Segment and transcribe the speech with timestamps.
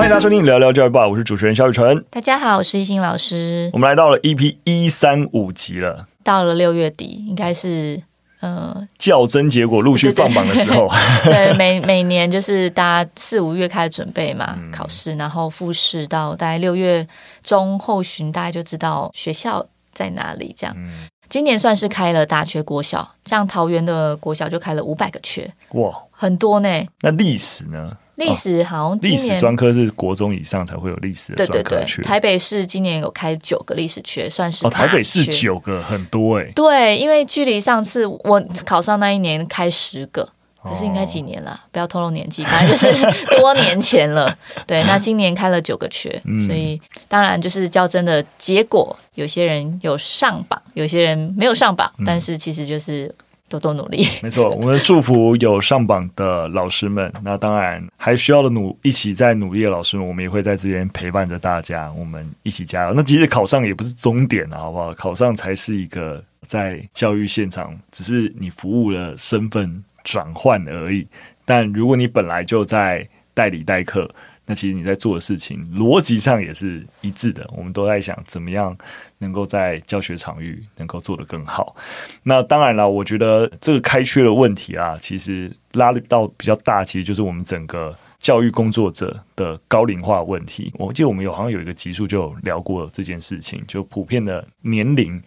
[0.00, 2.02] 欢迎大家收听聊聊教育吧，我是主持人肖雨辰。
[2.08, 3.68] 大家好，我是一心老师。
[3.74, 8.02] 我们来到了 EP 一三五集了，到了六月底，应该是
[8.40, 10.88] 呃较真结果陆续放榜的时候。
[11.24, 17.06] 对，对，对， 每每年就是大家四五月开始准备嘛，嗯、考试，然后复试到大概六月
[17.42, 20.54] 中后旬，大家就知道学校在哪里。
[20.56, 26.86] 这样，嗯、今年算是开了大缺国小，像桃园的国小就开了五百个缺，哇，很多呢。
[27.02, 27.98] 那历史呢？
[28.20, 32.02] 历史好像历史专科是国中以上才会有历史的专科缺。
[32.02, 34.70] 台北市今年有开九个历史缺，算是哦。
[34.70, 36.52] 台北市九个很多哎。
[36.54, 40.28] 对，因为距离上次我考上那一年开十个，
[40.62, 41.58] 可是应该几年了？
[41.72, 44.36] 不要透露年纪，反正就是多年前了。
[44.66, 46.10] 对，那今年开了九个缺，
[46.46, 53.12] 所以当然就是较真的结果，有些人有上榜，有些人没有上榜，但是其实就是。
[53.50, 54.48] 多多努力，没错。
[54.50, 57.12] 我们祝福有上榜的老师们。
[57.24, 62.94] 那当然还需要的努一起在努力的老师们，我们也会在这边陪伴着大家，我们一起加油。
[62.94, 64.94] 那其实考上也不是终点啊，好不好？
[64.94, 71.04] 考上才是一个在教育现场，只是你服务的身份转换而已。
[71.44, 74.08] 但如果你本来就在代理代课，
[74.50, 77.48] 那其实你在做的事情逻辑上也是一致的。
[77.56, 78.76] 我们都在想怎么样
[79.18, 81.76] 能够在教学场域能够做得更好。
[82.24, 90.72] 那当然了，我觉得这个开缺的问题啊，其实拉到比较大，其实就是我们整个教育工作者的高龄化问题。
[90.74, 95.22] 我记得我们有好像有一个集数就聊过这件事情，就普遍的年龄，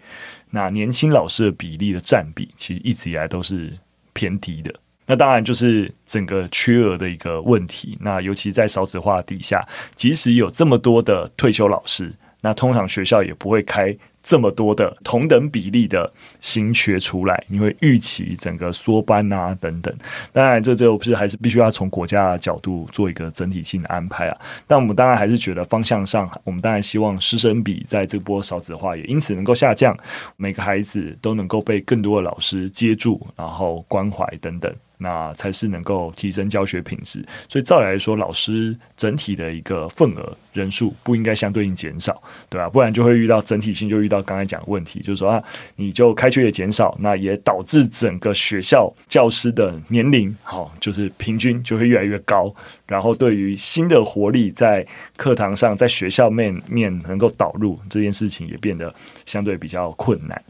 [0.49, 3.71] 那年轻老师的比例的占比，其实一直以来都是
[4.11, 4.75] 偏低的。
[5.13, 7.95] 那当然就是整个缺额的一个问题。
[8.01, 12.11] 那尤其在少子化底下，即使有这么多的退休老师，
[12.41, 19.95] 那通常学校也不会开这么多的同等比例的新缺出来，因为预期整个缩班啊等等。
[20.31, 24.41] 当然，这就不是还是必须要从国家的角度做一个整体性的安排啊。
[24.65, 29.95] 但我们当然还是觉得方向上，我们当然希望师生比在这波少子化也因此能够下降，
[30.37, 34.73] 每个孩子都能够被更多的老师接住，然后关怀等等。
[34.97, 42.69] 那才是能够提升教学品质，所以照理来说，老师整体的一个份额人数不应该相对应减少，对吧？
[42.69, 45.43] 不然就会遇到整体性，就遇到刚才讲的问题，就是说啊，
[45.75, 52.53] 你就开缺也减少，那也导致整个学校教师的年龄，好，就是平均就会越来越高，
[52.87, 54.85] 然后对于新的活力在
[55.17, 58.93] 课堂上，在学校面面能够导入这件事情，也变得
[59.25, 60.41] 相对比较困难。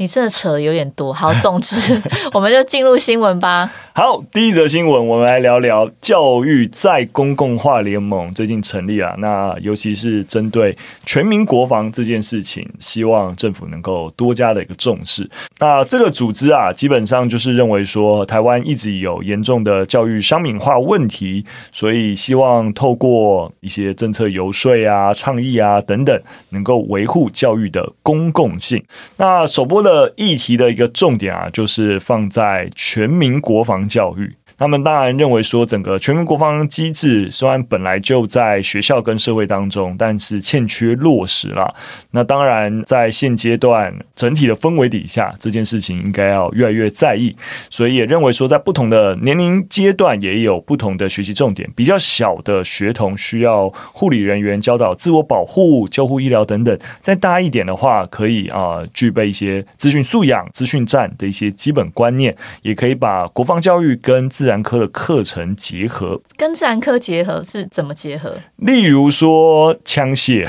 [0.00, 1.76] 你这扯有点多，好，总之
[2.32, 3.70] 我们就进入新闻吧。
[3.92, 9.14] 好，第一则新闻，我们来聊聊教育再公共化联盟最近成立了。
[9.18, 10.74] 那尤其是针对
[11.04, 15.28] 全民国防这件事情，希望政府能够多加的一个重视。
[15.58, 26.18] 那这个组织啊，基本上就是认为说，台湾一直有严重的教育商品化问题，所以希望透过一些政策游说啊、倡议啊等等，
[26.48, 28.82] 能够维护教育的公共性。
[29.18, 29.89] 那首播的。
[29.90, 34.36] 的议题的一个重点啊，就是放在全民国防教育。
[34.60, 41.74] 他们当然认为说，整个全民国防机制虽然本来就在学校跟社会当中，但是欠缺落实了。
[42.10, 47.34] 那当然，在现阶段整体的氛围底下，这件事情应该要越来越在意。
[47.70, 51.66] 所以也认为说，在不同的年龄阶段，也有不同的学习重点。
[51.74, 68.36] 比较小的学童需要护理人员教导自我保护、救护医疗等等；再大一点的话，可以啊、具备一些资讯素养、资讯战的一些基本观念，也可以把国防教育跟自然科的课程结合，跟自然科结合是怎么结合？
[68.56, 70.46] 例如说枪械，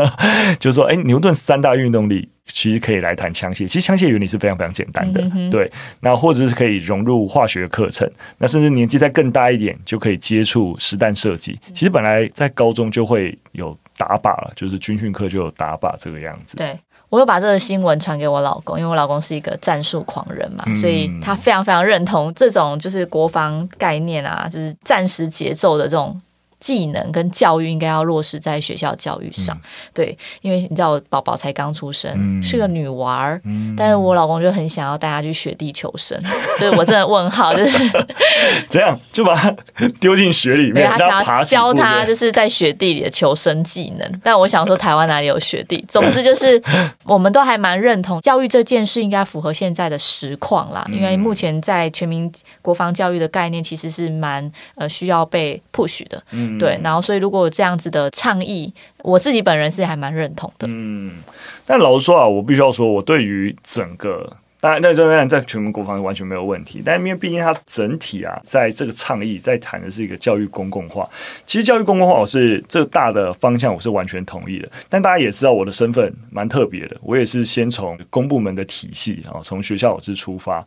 [0.60, 3.66] 就是说，哎，牛顿三大运动力其实可以来谈枪械。
[3.66, 5.70] 其实枪械原理是非常非常简单的，嗯、对。
[6.00, 11.58] 那或者是可以融入化学课程，那甚至年纪再更大一点，就可以接触实弹射击。
[11.72, 16.56] 其实本来在高中就会有打靶了，就是军训课就有打靶这个样子。
[16.56, 16.78] 对。
[17.10, 26.20] 我又把这个新闻传给我老公，因为我老公是一个战术狂人嘛，所以他非常非常认同这种就是国防概念啊，就是战时节奏的这种。
[26.60, 29.62] 技能跟教育应该要落实在学校教育上，嗯、
[29.94, 36.20] 对，因为你知道我宝宝才刚出生，嗯、是个女娃儿，嗯、但是我老公就很想要带她去雪地求生，
[36.58, 37.78] 所以我真的问号，就是。
[38.68, 38.98] 这样？
[39.12, 39.54] 就把她
[40.00, 44.20] 丢进雪里面， 他想要教她就是在雪地里的求生技能。
[44.22, 45.84] 但我想说，台湾哪里有雪地？
[45.88, 46.60] 总之就是，
[47.04, 52.30] 我们都还蛮认同教育这件事应该符合现在的实况啦，因为目前在全民
[52.62, 56.22] 国防教育的概念其实是蛮呃需要被 push 的。
[56.48, 58.72] 嗯对，然后所以如果有这样子的倡议，
[59.02, 60.66] 我自己本人是还蛮认同的。
[60.68, 61.18] 嗯，
[61.66, 66.82] 但老实说啊，我必须要说，我对于整个当然，那当然在全民国防完全没有问题。
[66.84, 71.08] 但因为毕竟它整体啊，在这个倡议在谈的是一个教育公共化。
[71.46, 74.68] 其实教育公共化我是这大的方向，我是完全同意的。
[74.88, 80.66] 但大家也知道我的身份蛮特别的，我也是先从公部门的体系啊，从学校老师出发，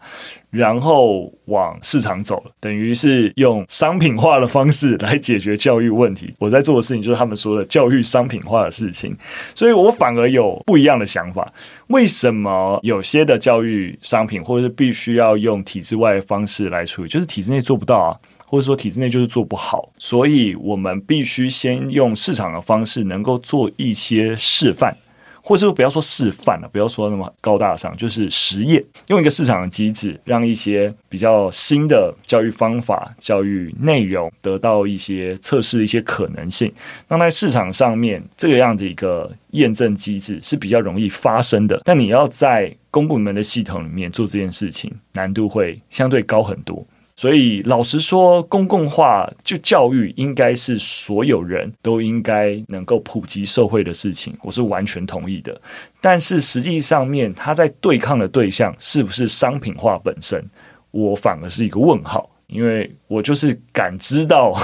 [0.49, 6.33] 然后往市场走了，等于是用商品化的方式来解决教育问题。
[6.39, 9.15] 我在做的事情就是他们说的教育商品化的事情，
[9.53, 11.51] 所以我反而有不一样的想法。
[11.87, 18.11] 为什么有些的教育商品，或者是必须要用体制外的方式来处理，就是体制内做不到啊，
[18.45, 24.95] 或者说体制内就是做不好，所以我们必须先用市场的方式，能够做一些示范。
[25.43, 36.71] 或是不要说示范了，不要说那么高大上，就是实验，用一个市场的机制，让一些比较新的教育方法、教育内容得到一些测试的一些可能性。
[37.07, 41.81] 那在市场上面，这个样的一个验证机制是比较容易发生的。
[41.83, 46.85] 但你要在公部门的系统里面做这件事情，难度会相对高很多。
[47.13, 55.59] 所以，老实说，公共化就教育应该是所有人都应该能够普及社会的事情，我是完全同意的。
[55.99, 60.43] 但是实际上面，他在对抗的对象是不是商品化本身，
[60.89, 64.57] 我反而是一个问号，因为我就是感知到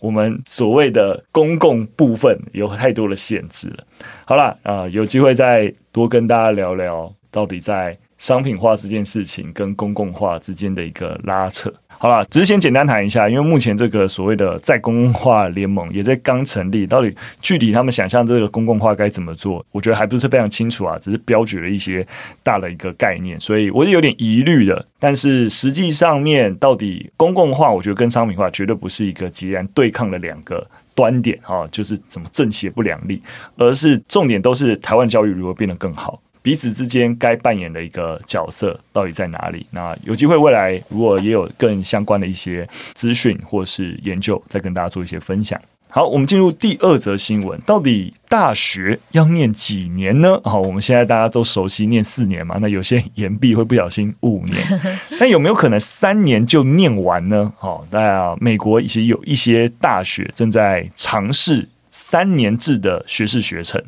[0.00, 3.84] 我们所谓的公共部分有太多的限制了。
[4.24, 11.72] 好了，啊、有机会再多跟大家聊聊，到底在商品化这件事情跟公共化之间的一个拉扯。
[12.02, 22.06] 好了，只是先简单谈一下，因为目前这个所谓的在公共化联盟也在刚成立，到底具体他们想象这个公共化该怎么做，我觉得还不是非常清楚啊，只是标举了一些
[22.42, 24.86] 大的一个概念，所以我是有点疑虑的。
[24.98, 33.22] 但是实际上面，到底公共化，我觉得跟商品化绝对不是一个截然对抗的两个端点啊，就是怎么正邪不两立，
[33.58, 36.18] 而是重点都是台湾教育如何变得更好。
[36.42, 39.66] 彼此之间该扮演的一个角色到底在哪里？
[39.70, 45.60] 那有机会未来如果也有更相关的一些资讯或是研究，再跟大家做一些分享。
[45.92, 50.40] 好，我们进入第二则新闻，到底大学要念几年呢？
[50.44, 54.56] 好，我们现在大家都熟悉念四年嘛，那有些延毕会不小心五年，
[55.18, 57.52] 但有没有可能三年就念完呢？
[57.58, 61.68] 好，大家美国以及有一些大学正在尝试。
[61.90, 63.82] 三年制的学士学程，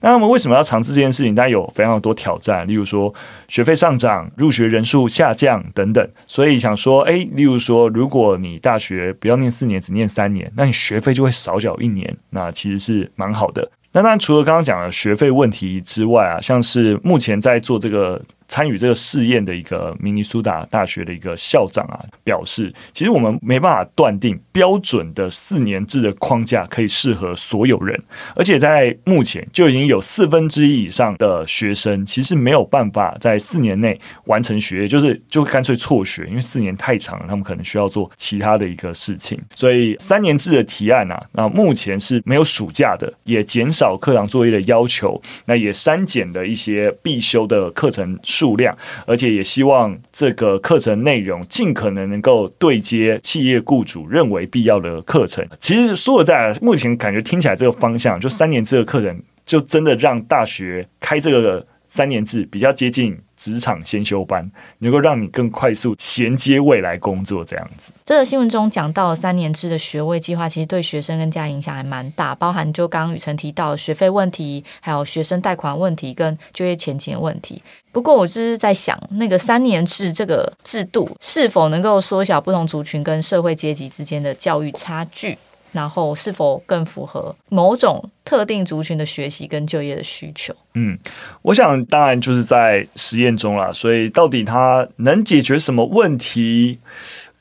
[0.00, 1.34] 那他们为什么要尝试这件事情？
[1.34, 3.12] 大家有非常多挑战，例如说
[3.48, 6.08] 学费上涨、入学人数下降等等。
[6.26, 13.70] 所以想说，诶，例如说，如果你大学不要念四年，只念三年，那你学费就会少缴一年，那其实是蛮好的。
[13.92, 18.22] 那当然，除了刚刚讲的学费问题之外啊，像是目前在做这个。
[18.48, 28.00] 参与这个试验的一个明尼苏达大学的一个校长啊，表示，其实我们没办法断定标准的四年制的框架可以适合所有人，
[28.34, 39.40] 而且在目前就已经有四分之一以上的学生其实没有办法在四年内完成学业，就是就干脆辍学，因为四年太长了，他们可能需要做其他的一个事情。
[39.54, 55.46] 所以三年制的提案啊，那目前是没有暑假的，也减少课堂作业的要求，那也删减了一些必修的课程数量，而且也希望这个课程内容尽可能能够对接企业雇主认为必要的课程。
[55.58, 63.16] 其实说实在，目前感觉听起来这个方向，就三年制的课程，就真的让大学开这个三年制比较接近。
[63.36, 67.92] 职场先修班能够让你更快速衔接未来工作，这样子。
[68.04, 77.62] 这个新闻中讲到三年制的学位计划，其实对学生跟家影响还蛮大，包含就刚刚宇辰提到的学费问题，还有学生贷款问题跟就业前景问题。
[77.92, 85.38] 不过我就是在想，那个三年制这个制度是否能够缩小不同族群跟社会阶级之间的教育差距？
[85.76, 90.54] 然后是否更符合某种特定族群的学习跟就业的需求？
[90.72, 90.98] 嗯，
[91.42, 96.78] 我想当然就是在实验中啦，所以到底它能解决什么问题？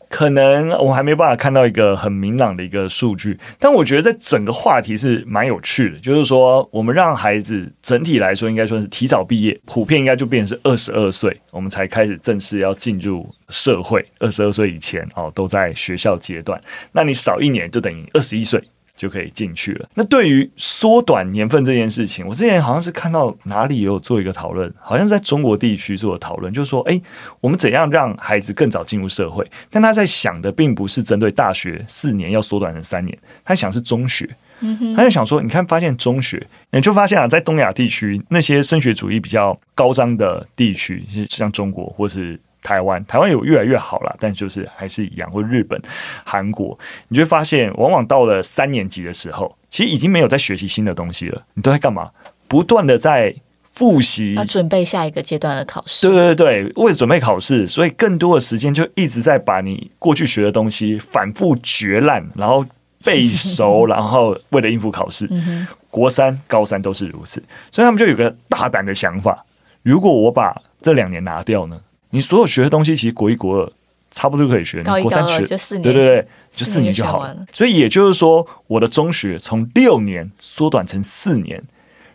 [0.09, 5.99] 可能我还没办法看到一个很明朗的一个数据，但我觉得在整个话题是蛮有趣的。
[5.99, 14.05] 就是说，我们让孩子整体来说应该说是提早毕业，普遍应该就变成是二十二岁，我们才开始正式要进入社会。
[14.19, 18.63] 二十二岁以前哦，都在学校阶段，那你少一年就等于二十一岁。
[18.95, 19.89] 就可以进去了。
[19.93, 26.99] 那对于缩短年份这件事情，我之前好像是看到哪里也有做一个讨论，好像是在中国地区做的讨论，就是说，哎，
[27.41, 29.45] 我们怎样让孩子更早进入社会？
[29.69, 34.29] 但他在想的并不是针对大学四年要缩短成三年，他想是中学，
[34.95, 42.39] 他在想说，你看，发现中学，你就发现啊，在东亚地区那些升学主义比较高涨的地区，像中国或是。
[42.65, 45.29] 台湾，台湾有越来越好了，但就是还是一样。
[45.29, 45.79] 或日本、
[46.23, 46.75] 韩国，
[47.09, 51.43] 你就会发现，往往到了三年级的时候，其实已经没有在学习新的东西了。
[51.53, 52.09] 你都在干嘛？
[52.47, 56.07] 不断的在复习，要准备下一个阶段的考试。
[56.07, 62.65] 对对对，为了准备考试，所以更多的时间就一直在把你过去学的东西反复嚼烂，然后
[63.03, 65.29] 背熟， 然后为了应付考试。
[65.91, 67.41] 国三、高三都是如此，
[67.71, 69.45] 所以他们就有个大胆的想法：
[69.83, 71.79] 如果我把这两年拿掉呢？
[72.11, 73.71] 你所有学的东西，其实国一、国二
[74.11, 77.33] 差不多就可以学，高一、国三学就四年，对对对，就四年就好了。
[77.33, 81.61] 了所以也就是说，我的中学从六年缩短成四年，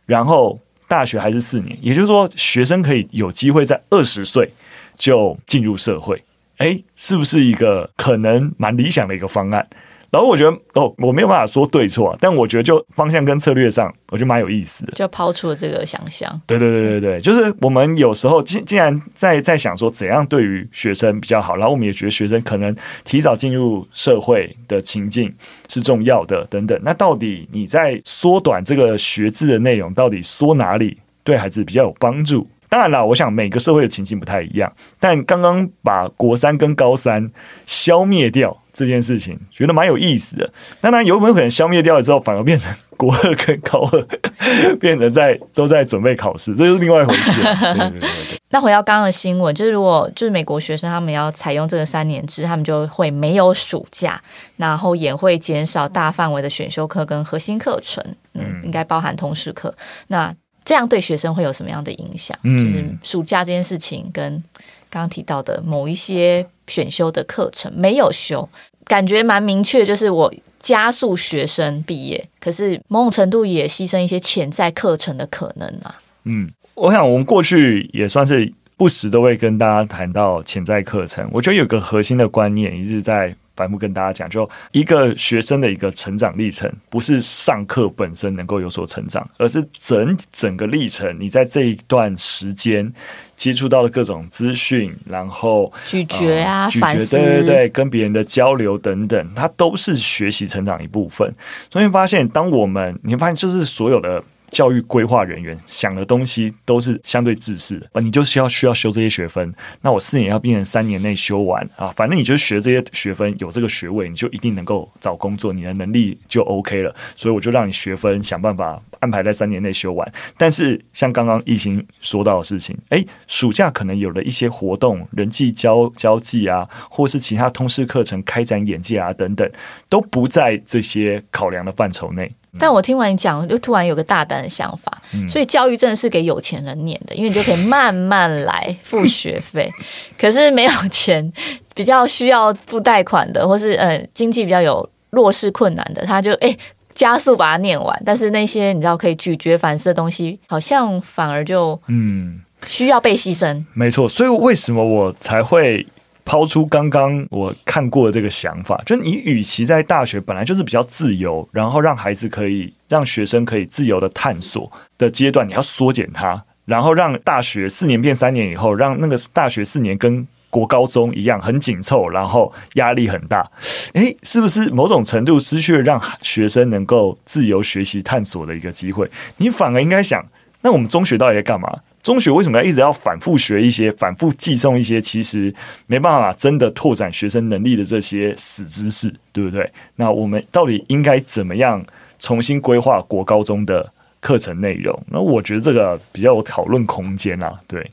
[0.06, 4.50] 然后大学还是四年，也就是说，学生可以有机会在二十岁
[4.96, 6.22] 就进入社会。
[6.56, 9.66] 哎，是不是一个可能蛮理想的一个方案？
[10.10, 16.28] 然后我觉得哦，我没有办法说对错，但我觉得就方向跟策略上，我觉得蛮有意思的，就抛出了这个想象。
[16.46, 22.74] 对对对对对，就是我们有时候竟竟然在在想说怎样对于学生比较好，然后我们也觉得学生可能
[23.04, 25.32] 提早进入社会的情境
[25.68, 26.78] 是重要的等等。
[26.82, 32.46] 那到底你在缩短这个学制的内容，到底缩哪里对孩子比较有帮助？
[32.68, 37.30] 当然了，我想每个社会的情境不太一样，但刚刚把国三跟高三
[37.66, 40.52] 消灭掉这件事情，觉得蛮有意思的。
[40.80, 47.42] 当然，有没有可能消灭掉了之后，反而变成国二跟高二变成在都在准备考试，这就是另外一回事。
[47.42, 48.40] 对对对对。
[48.52, 54.20] 那回到刚刚的新闻，就是如果就是美国学生他们要采用这个三年制，他们就会没有暑假，
[54.56, 59.72] 然后也会减少大范围的选修课跟核心课程，嗯，应该包含通识课。
[60.08, 60.34] 那
[60.64, 62.36] 这样对学生会有什么样的影响？
[62.42, 64.42] 嗯，就是暑假这件事情跟
[64.90, 68.46] 刚刚提到的某一些选修的课程没有修，
[68.84, 75.98] 感觉蛮明确，就是我加速学生毕业，可是某种程度也牺牲一些潜在课程的可能啊。
[76.24, 83.34] 嗯，我想我们过去也算是不时都会跟大家谈到潜在课程，我觉得有个核心的观念一直在。
[83.56, 92.92] 反复跟大家讲，就一个学生的一个成长历程，不是上课本身能够有所成长，而是整整个历程，你在这一段时间
[93.36, 101.34] 接触到的各种资讯，然后咀嚼啊、呃、咀嚼，对对对，跟别人的交流等等，它都是学习成长一部分。
[101.70, 104.22] 所以发现，当我们你会发现，就是所有的。
[104.50, 109.52] 教育规划人员想的东西都是相对自私的，你就需要需要修这些学分，
[109.82, 120.12] 那我四年要变成三年内修完啊，反正你就学这些学分，有这个学位，你就一定能够找工作，你的能力就 OK 了，所以我就让你学分想办法安排在三年内修完。
[120.36, 129.48] 但是像刚刚懿心说到的事情，诶，暑假可能有了一些活动、人际交交际啊，或是其他通识课程开展眼界啊等等，
[129.88, 132.32] 都不在这些考量的范畴内。
[132.58, 139.70] 但我听完你讲，就突然有个大胆的想法，嗯、所以教育真的是给有钱人念的，因为你就可以慢慢来付学费。
[140.18, 141.32] 可是没有钱，
[141.74, 146.56] 比较需要付贷款的，或是呃经济比较有弱势困难的，他就哎
[146.94, 148.02] 加速把它念完。
[148.04, 153.52] 但是那些你知道可以咀嚼反思的东西，好像反而就嗯需要被牺牲。
[153.52, 155.86] 嗯、没错，所以为什么我才会？
[156.24, 173.48] 抛出刚刚我看过的这个想法，就你与其在大学本来就是比较自由，然后让孩子可以让学生可以自由的探索的阶段，你要缩减它，然后让大学四年变三年以后，让那个大学四年跟国高中一样很紧凑，然后压力很大，
[173.94, 179.08] 诶，是不是某种程度失去了让学生能够自由学习探索的一个机会？
[179.36, 180.24] 你反而应该想，
[180.62, 181.72] 那我们中学到底在干嘛？
[182.02, 185.54] 中学为什么要一直要反复学一些、反复记诵一些，其实
[185.86, 189.70] 没办法真的拓展学生能力的这些死知识，对不对？
[189.96, 191.84] 那我们到底应该怎么样
[192.18, 194.98] 重新规划国高中的课程内容？
[195.08, 197.60] 那我觉得这个比较有讨论空间啊。
[197.68, 197.90] 对，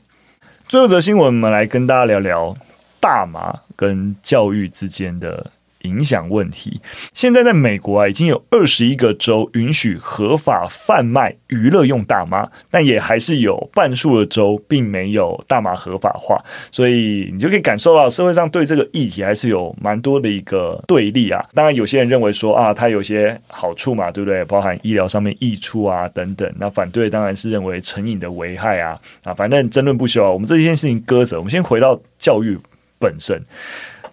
[0.66, 2.56] 最后则新闻，我们来跟大家聊聊
[2.98, 5.50] 大麻跟教育之间的。
[5.82, 6.80] 影响问题。
[7.12, 16.42] 现在在美国啊，已经有二十一个州允许合法贩卖娱乐用大麻，但也还是有半数的州并没有大麻合法化。
[16.70, 21.44] 所以你就可以感受到社会上对这个议题还是有蛮多的一个对立啊。
[21.54, 24.44] 当然，有些人认为说啊，它有些好处嘛，对不对？
[24.44, 26.52] 包含医疗上面益处啊等等。
[26.58, 30.30] 那反对当然是认为成瘾的危害啊啊，反正争论不休啊。
[30.30, 32.58] 我们这件事情搁着，我们先回到教育
[32.98, 33.40] 本身。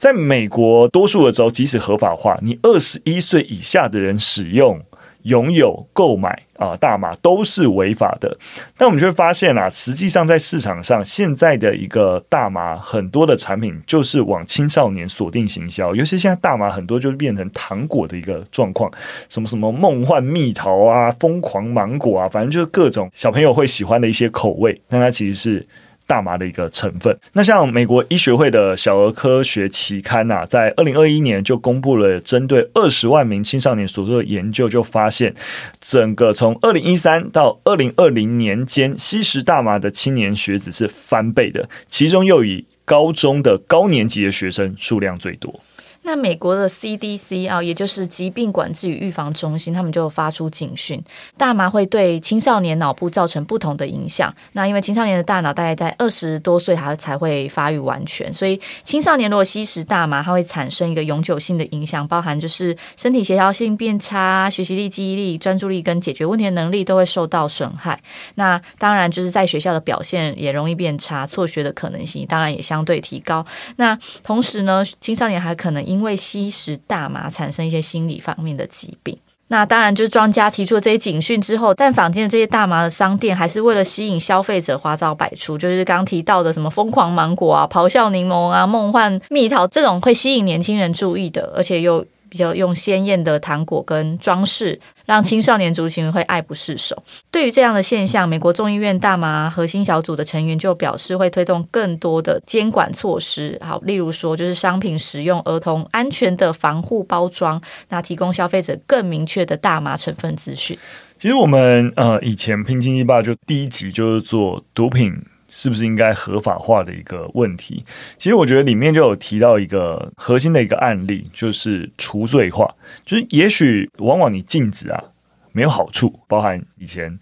[0.06, 4.80] 在美国，多数的州即使合法化，你二十一岁以下的人使用、
[5.24, 8.38] 拥有、购买啊大麻都是违法的。
[8.78, 18.92] 但我们就会发现啊，实际上在市场上，现在的一个大麻很多的产品就是往青少年锁定行销，尤其现在大麻很多就是变成糖果的一个状况，
[19.28, 25.68] 什么什么梦幻蜜桃啊、疯狂芒果啊，反正就是各种小朋友会喜欢的一些口味，但它其实是。
[26.08, 27.18] 大麻的一个成分。
[27.34, 35.34] 那像美国医学会的小儿科学期刊呐、在二零二一年就公布了针对二十万名青少年所做的研究，就发现
[35.80, 45.60] 整个从二零一三到二零二零年间，吸食大麻的青年学子是翻倍的，其中又以高中的高年级的学生数量最多。
[46.06, 51.04] 那美国的 CDC 啊，也就是疾病管制与预防中心，他们就发出警讯，
[51.36, 54.34] 大麻会对青少年脑部造成不同的影响。
[54.54, 68.00] 那因为青少年的大脑大概在二十多岁还才会发育完全，所以青少年如果吸食大麻，它会产生一个永久性的影响，包含就是身体协调性变差、学习力、记忆力、专注力跟解决问题的能力都会受到损害。
[68.36, 73.44] 那当然就是在学校的表现也容易变差，辍学的可能性当然也相对提高。
[73.78, 92.06] 那同时呢，青少年还可能因因为吸食大麻产生一些心理方面的疾病，那当然就是专家提出了这些警讯之后，但坊间的这些大麻的商店还是为了吸引消费者花招百出，就是刚提到的什么疯狂芒果啊、咆哮柠檬啊、梦幻蜜桃这种会吸引年轻人注意的，而且又。
[92.36, 97.01] 比较用鲜艳的糖果跟装饰，让青少年族群会爱不释手。
[97.32, 103.58] 对于这样的现象，美国众议院大麻核心小组的成员就表示，会推动更多的监管措施。
[103.62, 110.77] 好，例如说，就是商品使用儿童安全的防护包装，那提供消费者更明确的大麻成分资讯。
[111.18, 115.13] 其实我们呃以前拼经济吧就第一集就是做毒品。
[115.48, 117.84] 是不是应该合法化的一个问题？
[118.18, 122.68] 其实我觉得里面就有提到一个核心的一个案例，就是除罪化。
[123.06, 125.04] 就是也许往往你禁止啊，
[125.52, 126.20] 没有好处。
[126.28, 127.18] 包含以前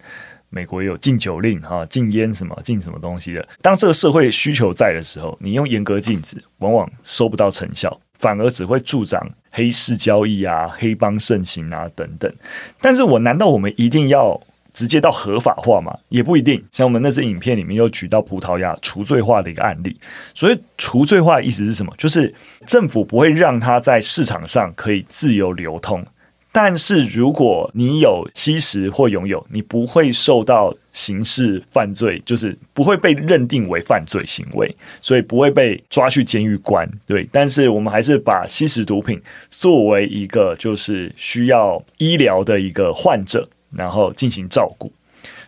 [0.48, 3.46] 美国也有禁酒令哈，禁烟什么禁什么东西的。
[3.60, 12.32] 当这个社会需求在的时候，你用严格禁止，往往收不到成效，反而只会助长黑市交易啊、黑帮盛行啊等等。
[12.80, 14.40] 但是我难道我们一定要？
[14.74, 16.62] 直接到合法化嘛，也不一定。
[16.70, 19.96] 像我们那支影片里面又举到葡萄牙除罪化的一个案例，
[20.34, 21.94] 所以除罪化的意思是什么？
[21.96, 22.34] 就是
[22.66, 26.04] 政府不会让它在市场上可以自由流通，
[26.50, 36.88] 但是如果你有吸食或拥有，你不会受到刑事犯罪，就是不会被认定为犯罪行为，所以不会被抓去监狱关。
[37.06, 43.48] 对，但是我们还是把吸食毒品作为一个就是需要医疗的一个患者。
[43.76, 44.92] 然后进行照顾，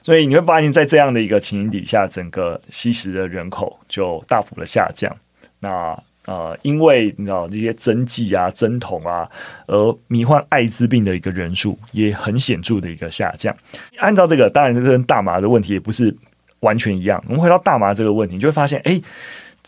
[0.02, 5.14] 所以你会发现在这样的一个情形底下，整个吸食的人口就大幅的下降。
[5.60, 9.28] 那呃，因为你知道这些针剂啊、针筒啊，
[9.66, 13.56] 而罹患艾滋病的一个人数也很显著的一个下降。
[13.98, 16.14] 按照这个，当然这跟大麻的问题也不是
[16.60, 17.22] 完全一样。
[17.28, 19.00] 我们回到大麻这个问题，你就会发现，哎。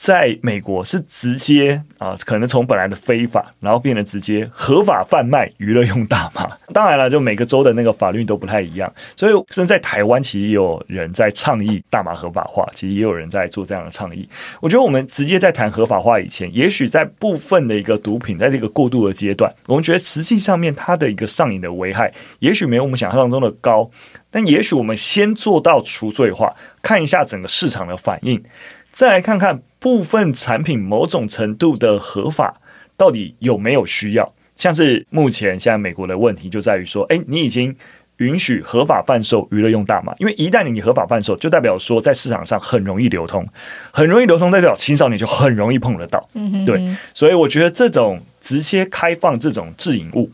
[0.01, 6.38] 在美国是直接啊，可能从本来的非法，然后变得直接合法贩卖娱乐用大麻。
[6.72, 14.28] 当然了，就每个州的那个法律都不太一样，所以甚至在台湾其实也有人在倡议大麻合法化，其实也有人在做这样的倡议。
[14.61, 23.90] 我觉得我们直接在谈合法化以前，也许在部分的一个毒品在这个过渡的阶段，我们觉得实际上面它的一个上瘾的危害，也许没有我们想象中的高，
[24.31, 28.42] 但也许我们先做到除罪化，看一下整个市场的反应。
[28.90, 32.61] 再来看看部分产品某种程度的合法
[32.96, 37.75] 到底有没有需要，像是目前现在美国的问题就在于说，哎，你已经
[38.16, 43.47] 允许合法贩售娱乐用大麻，因为一旦你合法贩售，就代表说在市场上很容易流通，
[43.92, 46.29] 很容易流通，代表青少年就很容易碰得到。
[46.35, 50.29] 嗯哼，对，所以我觉得这种直接开放这种致瘾物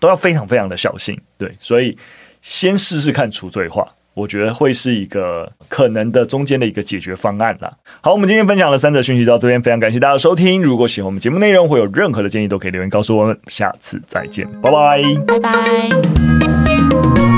[0.00, 1.16] 都要非常非常的小心。
[1.38, 1.96] 对，所以
[2.42, 3.88] 先试试看除罪化。
[4.16, 7.70] 我觉得会是一个可能的中间的一个解决方案啦。
[8.00, 10.62] 好，我们今天分享的三则讯息到这边，非常感谢大家的收听。
[10.62, 13.38] 如果喜欢我们节目内容，或有任何的建议，都可以留言告诉我们。
[13.48, 17.35] 下次再见，拜拜，拜拜。